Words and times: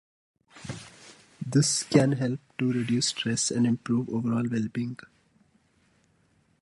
This 1.45 1.83
can 1.83 2.13
help 2.13 2.39
to 2.57 2.71
reduce 2.71 3.09
stress 3.09 3.51
and 3.51 3.67
improve 3.67 4.09
overall 4.09 4.45
well-being. 4.49 4.97